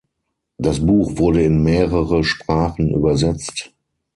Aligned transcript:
Das 0.57 0.83
Buch 0.83 1.19
wurde 1.19 1.43
in 1.43 1.61
mehrere 1.61 2.23
Sprachen 2.23 2.89
übersetzt. 2.95 3.71